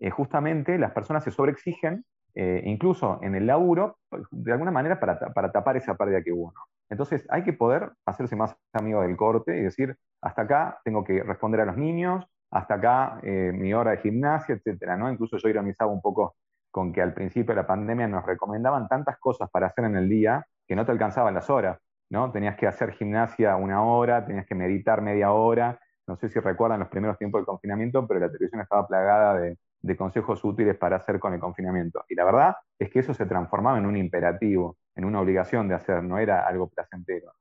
eh, 0.00 0.10
justamente, 0.10 0.76
las 0.76 0.90
personas 0.90 1.22
se 1.22 1.30
sobreexigen, 1.30 2.04
eh, 2.34 2.62
incluso 2.64 3.20
en 3.22 3.36
el 3.36 3.46
laburo, 3.46 3.98
de 4.32 4.52
alguna 4.52 4.72
manera 4.72 4.98
para, 4.98 5.52
tapar 5.52 5.76
esa 5.76 5.96
pérdida 5.96 6.20
que 6.22 6.32
hubo. 6.32 6.52
Entonces 6.92 7.26
hay 7.30 7.42
que 7.42 7.54
poder 7.54 7.90
hacerse 8.04 8.36
más 8.36 8.54
amigo 8.74 9.00
del 9.00 9.16
corte 9.16 9.56
y 9.56 9.62
decir, 9.62 9.96
hasta 10.20 10.42
acá 10.42 10.78
tengo 10.84 11.02
que 11.02 11.22
responder 11.22 11.62
a 11.62 11.64
los 11.64 11.78
niños, 11.78 12.26
hasta 12.50 12.74
acá 12.74 13.18
eh, 13.22 13.50
mi 13.54 13.72
hora 13.72 13.92
de 13.92 13.96
gimnasia, 13.96 14.56
etcétera, 14.56 14.98
¿no? 14.98 15.10
Incluso 15.10 15.38
yo 15.38 15.48
ironizaba 15.48 15.90
un 15.90 16.02
poco 16.02 16.36
con 16.70 16.92
que 16.92 17.00
al 17.00 17.14
principio 17.14 17.54
de 17.54 17.62
la 17.62 17.66
pandemia 17.66 18.06
nos 18.08 18.26
recomendaban 18.26 18.88
tantas 18.88 19.18
cosas 19.18 19.48
para 19.50 19.68
hacer 19.68 19.86
en 19.86 19.96
el 19.96 20.06
día 20.06 20.46
que 20.68 20.76
no 20.76 20.84
te 20.84 20.92
alcanzaban 20.92 21.32
las 21.32 21.48
horas, 21.48 21.78
¿no? 22.10 22.30
Tenías 22.30 22.56
que 22.56 22.66
hacer 22.66 22.92
gimnasia 22.92 23.56
una 23.56 23.82
hora, 23.82 24.26
tenías 24.26 24.46
que 24.46 24.54
meditar 24.54 25.00
media 25.00 25.32
hora, 25.32 25.80
no 26.06 26.16
sé 26.16 26.28
si 26.28 26.40
recuerdan 26.40 26.80
los 26.80 26.88
primeros 26.90 27.16
tiempos 27.16 27.38
del 27.38 27.46
confinamiento, 27.46 28.06
pero 28.06 28.20
la 28.20 28.30
televisión 28.30 28.60
estaba 28.60 28.86
plagada 28.86 29.38
de, 29.38 29.56
de 29.82 29.96
consejos 29.96 30.44
útiles 30.44 30.76
para 30.76 30.96
hacer 30.96 31.18
con 31.18 31.34
el 31.34 31.40
confinamiento. 31.40 32.04
Y 32.08 32.14
la 32.14 32.24
verdad 32.24 32.56
es 32.78 32.88
que 32.90 33.00
eso 33.00 33.12
se 33.12 33.26
transformaba 33.26 33.78
en 33.78 33.86
un 33.86 33.96
imperativo, 33.96 34.78
en 34.94 35.04
una 35.04 35.20
obligación 35.20 35.68
de 35.68 35.74
hacer, 35.74 36.02
no 36.02 36.18
era 36.18 36.46
algo 36.46 36.68
placentero. 36.68 37.32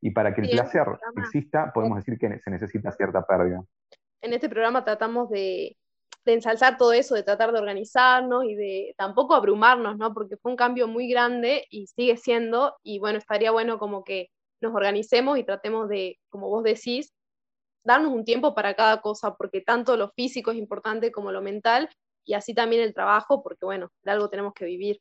Y 0.00 0.10
para 0.10 0.34
que 0.34 0.42
el 0.42 0.50
placer 0.50 0.86
exista, 1.16 1.72
podemos 1.72 1.98
decir 1.98 2.18
que 2.18 2.38
se 2.40 2.50
necesita 2.50 2.92
cierta 2.92 3.24
pérdida. 3.24 3.62
En 4.20 4.32
este 4.32 4.48
programa 4.48 4.84
tratamos 4.84 5.30
de, 5.30 5.76
ensalzar 6.24 6.76
todo 6.76 6.92
eso, 6.92 7.14
de 7.14 7.22
tratar 7.22 7.52
de 7.52 7.58
organizarnos 7.58 8.44
y 8.44 8.54
de 8.54 8.94
tampoco 8.98 9.34
abrumarnos, 9.34 9.96
¿no? 9.96 10.12
Porque 10.12 10.36
fue 10.36 10.50
un 10.50 10.56
cambio 10.56 10.86
muy 10.86 11.08
grande 11.08 11.64
y 11.70 11.86
sigue 11.86 12.18
siendo, 12.18 12.76
y 12.82 12.98
bueno, 12.98 13.18
estaría 13.18 13.50
bueno 13.50 13.78
como 13.78 14.04
que 14.04 14.28
nos 14.60 14.74
organicemos 14.74 15.38
y 15.38 15.44
tratemos 15.44 15.88
de, 15.88 16.18
como 16.28 16.48
vos 16.48 16.64
decís, 16.64 17.14
darnos 17.88 18.12
un 18.12 18.24
tiempo 18.24 18.54
para 18.54 18.74
cada 18.74 19.00
cosa, 19.00 19.34
porque 19.34 19.62
tanto 19.62 19.96
lo 19.96 20.10
físico 20.10 20.52
es 20.52 20.58
importante 20.58 21.10
como 21.10 21.32
lo 21.32 21.40
mental, 21.40 21.88
y 22.24 22.34
así 22.34 22.54
también 22.54 22.82
el 22.82 22.92
trabajo, 22.92 23.42
porque 23.42 23.64
bueno, 23.64 23.88
de 24.04 24.10
algo 24.12 24.28
tenemos 24.28 24.52
que 24.52 24.66
vivir. 24.66 25.00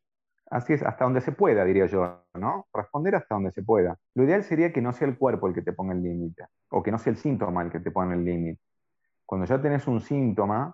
Así 0.50 0.72
es, 0.72 0.82
hasta 0.82 1.04
donde 1.04 1.20
se 1.20 1.34
pueda, 1.34 1.66
diría 1.66 1.88
yo, 1.88 2.24
¿no? 2.36 2.68
Responder 2.74 3.16
hasta 3.16 3.36
donde 3.36 3.52
se 3.52 3.62
pueda. 3.62 4.00
Lo 4.16 4.24
ideal 4.24 4.44
sería 4.44 4.72
que 4.72 4.82
no 4.82 4.94
sea 4.94 5.06
el 5.06 5.18
cuerpo 5.18 5.48
el 5.48 5.54
que 5.54 5.62
te 5.62 5.74
ponga 5.74 5.94
el 5.94 6.02
límite, 6.02 6.46
o 6.70 6.82
que 6.82 6.90
no 6.90 6.98
sea 6.98 7.12
el 7.12 7.18
síntoma 7.18 7.62
el 7.62 7.72
que 7.72 7.82
te 7.82 7.92
ponga 7.92 8.16
el 8.16 8.24
límite. 8.24 8.62
Cuando 9.26 9.46
ya 9.46 9.62
tenés 9.62 9.86
un 9.88 10.00
síntoma, 10.00 10.74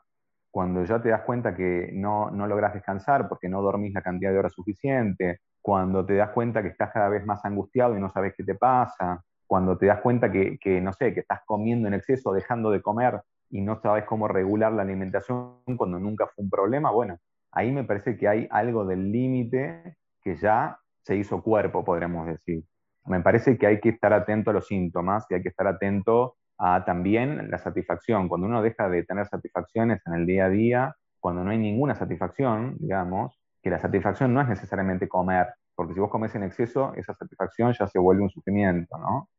cuando 0.51 0.86
ya 0.86 1.01
te 1.01 1.10
das 1.10 1.24
cuenta 1.24 1.55
que 1.55 1.89
no, 1.93 2.29
no 2.29 2.46
logras 2.46 2.75
descansar 2.75 3.27
porque 3.27 3.50
no 3.50 3.63
dormís 3.63 3.91
la 3.91 4.03
cantidad 4.03 4.32
de 4.32 4.38
horas 4.38 4.53
suficiente, 4.53 5.39
cuando 5.60 6.05
te 6.05 6.15
das 6.15 6.29
cuenta 6.29 6.62
que 6.62 6.67
estás 6.67 6.91
cada 6.93 7.10
vez 7.10 7.25
más 7.25 7.43
angustiado 7.43 7.98
y 7.98 8.00
no 8.00 8.12
sabes 8.12 8.36
qué 8.38 8.43
te 8.43 8.53
pasa, 8.53 9.24
cuando 9.53 9.77
te 9.77 9.86
das 9.86 10.01
cuenta 10.01 10.31
que, 10.31 10.81
no 10.81 10.93
sé, 10.93 11.13
que 11.13 11.19
estás 11.19 11.41
comiendo 11.45 11.88
en 11.88 11.93
exceso, 11.93 12.33
dejando 12.33 12.72
de 12.72 12.81
comer 12.81 13.22
y 13.51 13.62
no 13.62 13.79
sabes 13.79 14.03
cómo 14.05 14.27
regular 14.27 14.74
la 14.74 14.81
alimentación 14.81 15.60
cuando 15.77 16.00
nunca 16.00 16.25
fue 16.25 16.43
un 16.43 16.50
problema, 16.50 16.89
bueno, 16.89 17.19
ahí 17.51 17.72
me 17.72 17.83
parece 17.83 18.17
que 18.17 18.27
hay 18.27 18.48
algo 18.50 18.83
del 18.83 19.12
límite 19.12 19.98
que 20.24 20.38
ya 20.38 20.79
se 21.03 21.17
hizo 21.17 21.43
cuerpo, 21.43 21.86
podríamos 21.86 22.25
decir. 22.25 22.63
Me 23.05 23.19
parece 23.19 23.55
que 23.60 23.67
hay 23.67 23.79
que 23.79 23.89
estar 23.89 24.12
atento 24.12 24.50
a 24.50 24.53
los 24.53 24.65
síntomas 24.65 25.27
y 25.29 25.36
hay 25.36 25.43
que 25.43 25.50
estar 25.50 25.67
atento 25.67 26.36
a 26.57 26.83
también 26.83 27.51
la 27.51 27.60
satisfacción. 27.60 28.29
Cuando 28.29 28.48
uno 28.48 28.63
deja 28.63 28.89
de 28.89 29.03
tener 29.03 29.27
satisfacciones 29.27 30.01
en 30.07 30.15
el 30.15 30.25
día 30.25 30.45
a 30.45 30.50
día, 30.50 30.95
cuando 31.19 31.43
no 31.43 31.51
hay 31.51 31.60
ninguna 31.60 31.93
satisfacción, 31.93 32.77
digamos, 32.79 33.39
que 33.62 33.69
la 33.69 33.77
satisfacción 33.77 34.33
no 34.33 34.41
es 34.41 34.48
necesariamente 34.48 35.07
comer, 35.07 35.45
porque 35.75 35.93
si 35.93 36.00
vos 36.00 36.10
comes 36.10 36.33
en 36.33 36.41
exceso, 36.41 36.95
esa 36.95 37.13
satisfacción 37.13 37.72
ya 37.74 37.86
se 37.86 38.00
vuelve 38.00 38.24
un 38.24 38.31
sufrimiento, 38.31 38.98
¿no? 38.98 39.29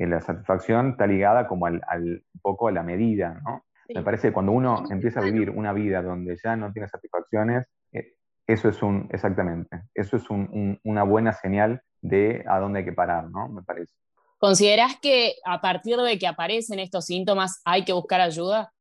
Y 0.00 0.06
la 0.06 0.22
satisfacción 0.22 0.92
está 0.92 1.06
ligada 1.06 1.46
como 1.46 1.66
al, 1.66 2.24
poco 2.40 2.68
a 2.68 2.72
la 2.72 2.82
medida, 2.82 3.38
¿no? 3.44 3.66
Me 3.94 4.02
parece 4.02 4.28
que 4.28 4.32
cuando 4.32 4.52
uno 4.52 4.84
empieza 4.88 5.20
a 5.20 5.22
vivir 5.22 5.50
una 5.50 5.74
vida 5.74 6.00
donde 6.00 6.38
ya 6.42 6.56
no 6.56 6.72
tiene 6.72 6.88
satisfacciones, 6.88 7.66
eh, 7.92 8.14
eso 8.46 8.70
es 8.70 8.82
un, 8.82 9.10
exactamente, 9.12 9.82
eso 9.92 10.16
es 10.16 10.24
una 10.30 11.02
buena 11.02 11.34
señal 11.34 11.82
de 12.00 12.42
a 12.48 12.60
dónde 12.60 12.78
hay 12.78 12.84
que 12.86 12.94
parar, 12.94 13.28
¿no? 13.28 13.50
Me 13.50 13.62
parece. 13.62 13.92
¿Considerás 14.38 14.98
que 15.02 15.34
a 15.44 15.60
partir 15.60 15.98
de 15.98 16.18
que 16.18 16.26
aparecen 16.26 16.78
estos 16.78 17.04
síntomas 17.04 17.60
hay 17.66 17.84
que 17.84 17.92
buscar 17.92 18.22
ayuda? 18.22 18.72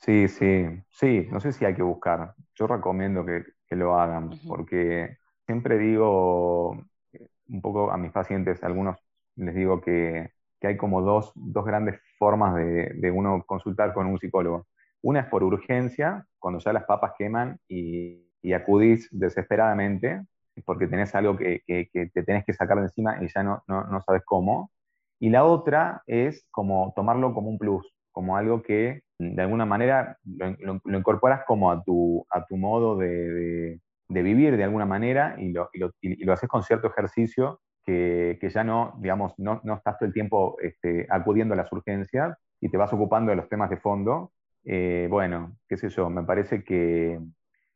Sí, 0.00 0.26
sí, 0.26 0.66
sí, 0.90 1.28
no 1.30 1.38
sé 1.38 1.52
si 1.52 1.64
hay 1.64 1.76
que 1.76 1.82
buscar. 1.82 2.34
Yo 2.56 2.66
recomiendo 2.66 3.24
que, 3.24 3.44
lo 3.76 3.96
hagan, 3.96 4.30
porque 4.48 5.18
siempre 5.44 5.78
digo 5.78 6.70
un 6.70 7.60
poco 7.62 7.92
a 7.92 7.96
mis 7.96 8.10
pacientes, 8.10 8.64
algunos 8.64 8.96
les 9.36 9.54
digo 9.54 9.80
que 9.80 10.35
que 10.60 10.68
hay 10.68 10.76
como 10.76 11.02
dos, 11.02 11.32
dos 11.34 11.64
grandes 11.64 12.00
formas 12.18 12.54
de, 12.54 12.92
de, 12.94 13.10
uno 13.10 13.44
consultar 13.46 13.92
con 13.92 14.06
un 14.06 14.18
psicólogo. 14.18 14.66
Una 15.02 15.20
es 15.20 15.26
por 15.26 15.44
urgencia, 15.44 16.26
cuando 16.38 16.60
ya 16.60 16.72
las 16.72 16.84
papas 16.84 17.12
queman 17.18 17.58
y, 17.68 18.26
y 18.42 18.52
acudís 18.52 19.08
desesperadamente 19.10 20.22
porque 20.64 20.86
tenés 20.86 21.14
algo 21.14 21.36
que, 21.36 21.62
que, 21.66 22.10
te 22.12 22.22
tenés 22.22 22.44
que 22.44 22.52
sacar 22.52 22.78
de 22.78 22.84
encima 22.84 23.22
y 23.22 23.28
ya 23.28 23.42
no, 23.42 23.62
no, 23.66 23.84
no, 23.84 24.00
sabes 24.02 24.22
cómo. 24.24 24.70
Y 25.18 25.30
la 25.30 25.44
otra 25.44 26.02
es 26.06 26.46
como 26.50 26.92
tomarlo 26.96 27.34
como 27.34 27.50
un 27.50 27.58
plus, 27.58 27.86
como 28.12 28.36
algo 28.36 28.62
que 28.62 29.02
de 29.18 29.42
alguna 29.42 29.66
manera 29.66 30.18
lo, 30.24 30.80
lo, 30.84 30.98
incorporas 30.98 31.44
como 31.46 31.70
a 31.70 31.82
tu, 31.82 32.26
a 32.30 32.44
tu 32.46 32.56
modo 32.56 32.96
de, 32.96 33.80
de, 34.08 34.22
vivir 34.22 34.56
de 34.56 34.64
alguna 34.64 34.86
manera 34.86 35.36
y 35.38 35.52
lo, 35.52 35.70
y 35.72 35.78
lo, 35.78 35.90
y 36.00 36.24
lo 36.24 36.32
haces 36.32 36.48
con 36.48 36.62
cierto 36.62 36.88
ejercicio 36.88 37.60
que, 37.86 38.50
ya 38.52 38.64
no, 38.64 38.94
digamos, 38.98 39.32
no, 39.38 39.60
no, 39.64 39.74
estás 39.74 39.98
todo 39.98 40.06
el 40.08 40.12
tiempo 40.12 40.56
este, 40.60 41.06
acudiendo 41.08 41.54
a 41.54 41.56
las 41.56 41.72
urgencias 41.72 42.36
y 42.60 42.68
te 42.68 42.76
vas 42.76 42.92
ocupando 42.92 43.30
de 43.30 43.36
los 43.36 43.48
temas 43.48 43.70
de 43.70 43.76
fondo, 43.76 44.32
eh, 44.64 45.06
bueno, 45.08 45.56
qué 45.68 45.76
sé 45.76 45.88
yo, 45.88 46.10
me 46.10 46.24
parece 46.24 46.64
que, 46.64 47.20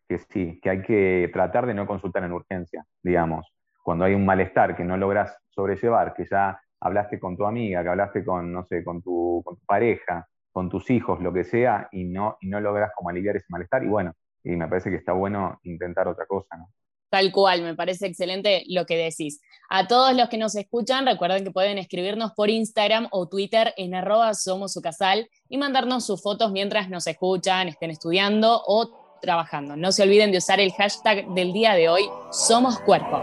que, 0.09 0.19
sí, 0.19 0.59
que 0.61 0.71
hay 0.71 0.83
que 0.83 1.31
tratar 1.33 1.67
de 1.67 1.75
no 1.75 1.87
consultar 1.87 2.25
en 2.25 2.33
urgencia, 2.33 2.85
digamos. 3.03 3.47
Cuando 3.83 4.05
hay 4.05 4.15
un 4.15 4.27
malestar 4.27 4.77
que 4.77 4.85
no 4.85 4.97
logras 4.97 5.37
sobrellevar, 5.49 6.13
que 6.15 6.27
ya 6.29 6.61
hablaste 6.81 7.21
con 7.21 7.37
tu 7.37 7.47
amiga, 7.47 7.83
que 7.83 7.89
hablaste 7.89 8.25
con, 8.25 8.53
no 8.53 8.65
sé, 8.65 8.83
con 8.83 9.03
tu, 9.03 9.43
con 9.45 9.57
tu 9.57 9.65
pareja, 9.65 10.27
con 10.51 10.69
tus 10.69 10.91
hijos, 10.91 11.21
lo 11.21 11.33
que 11.33 11.45
sea, 11.45 11.89
y 11.93 12.05
no, 12.05 12.37
y 12.41 12.49
no 12.49 12.61
logras 12.61 12.91
como 12.97 13.11
aliviar 13.11 13.37
ese 13.37 13.47
malestar, 13.51 13.85
y 13.85 13.89
bueno, 13.89 14.13
y 14.43 14.57
me 14.57 14.67
parece 14.67 14.91
que 14.91 14.97
está 14.97 15.13
bueno 15.13 15.61
intentar 15.63 16.09
otra 16.09 16.27
cosa, 16.27 16.57
¿no? 16.57 16.69
Tal 17.11 17.33
cual, 17.33 17.63
me 17.63 17.75
parece 17.75 18.07
excelente 18.07 18.65
lo 18.69 18.87
que 18.87 18.97
decís. 18.97 19.41
A 19.69 19.87
todos 19.87 20.17
los 20.17 20.29
que 20.29 20.39
nos 20.39 20.55
escuchan, 20.55 21.07
recuerden 21.07 21.45
que 21.45 21.51
pueden 21.51 21.77
escribirnos 21.79 22.33
por 22.33 22.51
Instagram 22.51 23.09
o 23.11 23.29
Twitter 23.29 23.75
en 23.77 23.95
arroba 23.95 24.33
somos 24.35 24.73
su 24.73 24.81
casal 24.81 25.29
y 25.49 25.59
mandarnos 25.59 26.07
sus 26.07 26.23
fotos 26.23 26.53
mientras 26.53 26.89
nos 26.89 27.07
escuchan, 27.07 27.69
estén 27.69 27.91
estudiando 27.91 28.63
o 28.67 29.19
trabajando. 29.21 29.77
No 29.77 29.93
se 29.93 30.03
olviden 30.03 30.33
de 30.33 30.39
usar 30.39 30.61
el 30.61 30.73
hashtag 30.73 31.29
del 31.35 31.53
día 31.53 31.75
de 31.75 31.89
hoy, 31.89 32.09
Somos 32.33 32.81
Cuerpo. 32.81 33.23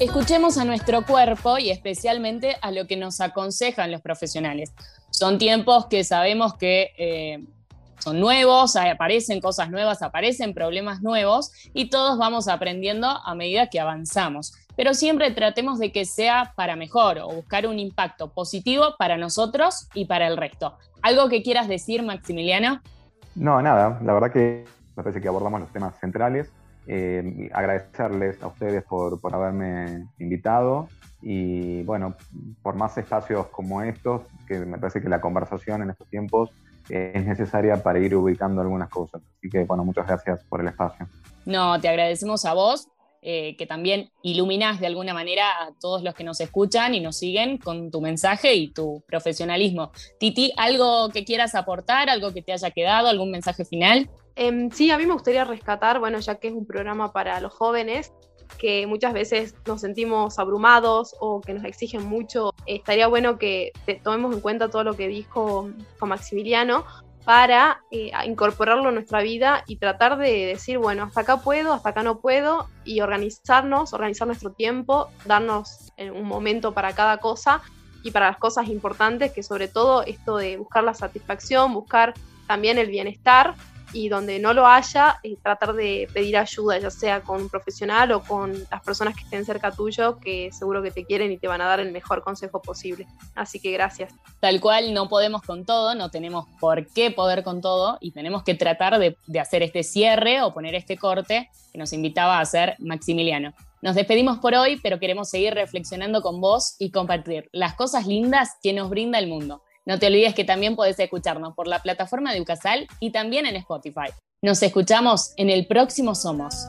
Escuchemos 0.00 0.58
a 0.58 0.64
nuestro 0.64 1.04
cuerpo 1.04 1.58
y 1.58 1.70
especialmente 1.70 2.56
a 2.62 2.70
lo 2.70 2.86
que 2.86 2.96
nos 2.96 3.20
aconsejan 3.20 3.90
los 3.90 4.00
profesionales. 4.00 4.72
Son 5.10 5.38
tiempos 5.38 5.86
que 5.86 6.04
sabemos 6.04 6.54
que 6.54 6.92
eh, 6.96 7.44
son 7.98 8.20
nuevos, 8.20 8.76
aparecen 8.76 9.40
cosas 9.40 9.70
nuevas, 9.70 10.00
aparecen 10.02 10.54
problemas 10.54 11.02
nuevos 11.02 11.50
y 11.74 11.90
todos 11.90 12.16
vamos 12.16 12.46
aprendiendo 12.46 13.08
a 13.08 13.34
medida 13.34 13.70
que 13.70 13.80
avanzamos. 13.80 14.54
Pero 14.76 14.94
siempre 14.94 15.32
tratemos 15.32 15.80
de 15.80 15.90
que 15.90 16.04
sea 16.04 16.52
para 16.54 16.76
mejor 16.76 17.18
o 17.18 17.26
buscar 17.34 17.66
un 17.66 17.80
impacto 17.80 18.32
positivo 18.32 18.94
para 19.00 19.16
nosotros 19.16 19.88
y 19.94 20.04
para 20.04 20.28
el 20.28 20.36
resto. 20.36 20.78
¿Algo 21.02 21.28
que 21.28 21.42
quieras 21.42 21.66
decir, 21.66 22.04
Maximiliano? 22.04 22.82
No, 23.34 23.60
nada. 23.60 23.98
La 24.04 24.12
verdad 24.12 24.30
que 24.30 24.64
me 24.96 25.02
parece 25.02 25.20
que 25.20 25.26
abordamos 25.26 25.58
los 25.60 25.72
temas 25.72 25.98
centrales 25.98 26.52
eh, 26.90 27.50
agradecerles 27.52 28.42
a 28.42 28.46
ustedes 28.46 28.82
por, 28.82 29.20
haberme 29.34 30.06
invitado 30.18 30.88
y 31.20 31.82
bueno, 31.82 32.16
por 32.62 32.76
más 32.76 32.96
espacios 32.96 33.48
como 33.48 33.82
estos, 33.82 34.22
que 34.46 34.58
me 34.60 34.78
parece 34.78 35.02
que 35.02 35.08
la 35.10 35.20
conversación 35.20 35.82
en 35.82 35.90
estos 35.90 36.08
tiempos 36.08 36.50
eh, 36.88 37.12
es 37.14 37.26
necesaria 37.26 37.82
para 37.82 37.98
ir 37.98 38.16
ubicando 38.16 38.62
algunas 38.62 38.88
cosas. 38.88 39.20
Así 39.36 39.50
que 39.50 39.64
bueno, 39.64 39.84
muchas 39.84 40.06
gracias 40.06 40.42
por 40.44 40.62
el 40.62 40.68
espacio. 40.68 41.06
No, 41.44 41.78
te 41.78 41.88
agradecemos 41.88 42.46
a 42.46 42.54
vos. 42.54 42.88
Eh, 43.20 43.56
que 43.56 43.66
también 43.66 44.12
iluminás 44.22 44.78
de 44.78 44.86
alguna 44.86 45.12
manera 45.12 45.50
a 45.50 45.72
todos 45.80 46.04
los 46.04 46.14
que 46.14 46.22
nos 46.22 46.40
escuchan 46.40 46.94
y 46.94 47.00
nos 47.00 47.16
siguen 47.18 47.58
con 47.58 47.90
tu 47.90 48.00
mensaje 48.00 48.54
y 48.54 48.70
tu 48.70 49.02
profesionalismo. 49.08 49.90
Titi, 50.20 50.52
¿algo 50.56 51.08
que 51.08 51.24
quieras 51.24 51.56
aportar, 51.56 52.10
algo 52.10 52.32
que 52.32 52.42
te 52.42 52.52
haya 52.52 52.70
quedado, 52.70 53.08
algún 53.08 53.32
mensaje 53.32 53.64
final? 53.64 54.08
Em, 54.36 54.70
sí, 54.70 54.92
a 54.92 54.98
mí 54.98 55.04
me 55.04 55.14
gustaría 55.14 55.44
rescatar, 55.44 55.98
bueno, 55.98 56.20
ya 56.20 56.36
que 56.36 56.46
es 56.46 56.54
un 56.54 56.64
programa 56.64 57.12
para 57.12 57.40
los 57.40 57.52
jóvenes, 57.52 58.12
que 58.56 58.86
muchas 58.86 59.12
veces 59.12 59.56
nos 59.66 59.80
sentimos 59.80 60.38
abrumados 60.38 61.16
o 61.18 61.40
que 61.40 61.54
nos 61.54 61.64
exigen 61.64 62.04
mucho, 62.04 62.54
estaría 62.66 63.08
bueno 63.08 63.36
que 63.36 63.72
tomemos 64.04 64.32
en 64.32 64.40
cuenta 64.40 64.70
todo 64.70 64.84
lo 64.84 64.94
que 64.94 65.08
dijo 65.08 65.70
Maximiliano 66.00 66.84
para 67.28 67.82
eh, 67.90 68.10
incorporarlo 68.24 68.88
en 68.88 68.94
nuestra 68.94 69.20
vida 69.20 69.62
y 69.66 69.76
tratar 69.76 70.16
de 70.16 70.46
decir, 70.46 70.78
bueno, 70.78 71.02
hasta 71.02 71.20
acá 71.20 71.36
puedo, 71.36 71.74
hasta 71.74 71.90
acá 71.90 72.02
no 72.02 72.20
puedo, 72.20 72.70
y 72.86 73.02
organizarnos, 73.02 73.92
organizar 73.92 74.26
nuestro 74.26 74.52
tiempo, 74.52 75.10
darnos 75.26 75.92
un 75.98 76.24
momento 76.24 76.72
para 76.72 76.94
cada 76.94 77.18
cosa 77.18 77.60
y 78.02 78.12
para 78.12 78.28
las 78.28 78.38
cosas 78.38 78.68
importantes, 78.68 79.30
que 79.30 79.42
sobre 79.42 79.68
todo 79.68 80.04
esto 80.04 80.38
de 80.38 80.56
buscar 80.56 80.84
la 80.84 80.94
satisfacción, 80.94 81.74
buscar 81.74 82.14
también 82.46 82.78
el 82.78 82.88
bienestar 82.88 83.56
y 83.92 84.08
donde 84.08 84.38
no 84.38 84.52
lo 84.52 84.66
haya, 84.66 85.18
eh, 85.22 85.36
tratar 85.42 85.74
de 85.74 86.08
pedir 86.12 86.36
ayuda, 86.36 86.78
ya 86.78 86.90
sea 86.90 87.22
con 87.22 87.42
un 87.42 87.48
profesional 87.48 88.12
o 88.12 88.22
con 88.22 88.52
las 88.70 88.82
personas 88.82 89.14
que 89.14 89.22
estén 89.24 89.44
cerca 89.44 89.70
tuyo, 89.70 90.18
que 90.18 90.50
seguro 90.52 90.82
que 90.82 90.90
te 90.90 91.04
quieren 91.04 91.32
y 91.32 91.38
te 91.38 91.48
van 91.48 91.60
a 91.60 91.66
dar 91.66 91.80
el 91.80 91.92
mejor 91.92 92.22
consejo 92.22 92.60
posible. 92.60 93.06
Así 93.34 93.60
que 93.60 93.70
gracias. 93.72 94.12
Tal 94.40 94.60
cual, 94.60 94.94
no 94.94 95.08
podemos 95.08 95.42
con 95.42 95.64
todo, 95.64 95.94
no 95.94 96.10
tenemos 96.10 96.46
por 96.60 96.86
qué 96.92 97.10
poder 97.10 97.42
con 97.42 97.60
todo 97.60 97.98
y 98.00 98.12
tenemos 98.12 98.42
que 98.42 98.54
tratar 98.54 98.98
de, 98.98 99.16
de 99.26 99.40
hacer 99.40 99.62
este 99.62 99.82
cierre 99.82 100.42
o 100.42 100.52
poner 100.52 100.74
este 100.74 100.96
corte 100.96 101.50
que 101.72 101.78
nos 101.78 101.92
invitaba 101.92 102.38
a 102.38 102.40
hacer 102.40 102.76
Maximiliano. 102.78 103.54
Nos 103.80 103.94
despedimos 103.94 104.38
por 104.38 104.54
hoy, 104.54 104.80
pero 104.82 104.98
queremos 104.98 105.30
seguir 105.30 105.54
reflexionando 105.54 106.20
con 106.20 106.40
vos 106.40 106.74
y 106.80 106.90
compartir 106.90 107.48
las 107.52 107.74
cosas 107.74 108.06
lindas 108.06 108.56
que 108.60 108.72
nos 108.72 108.90
brinda 108.90 109.20
el 109.20 109.28
mundo. 109.28 109.62
No 109.88 109.98
te 109.98 110.06
olvides 110.06 110.34
que 110.34 110.44
también 110.44 110.76
podés 110.76 110.98
escucharnos 111.00 111.54
por 111.54 111.66
la 111.66 111.80
plataforma 111.80 112.34
de 112.34 112.42
Ucasal 112.42 112.86
y 113.00 113.10
también 113.10 113.46
en 113.46 113.56
Spotify. 113.56 114.12
Nos 114.42 114.62
escuchamos 114.62 115.32
en 115.38 115.48
el 115.48 115.66
próximo 115.66 116.14
Somos. 116.14 116.68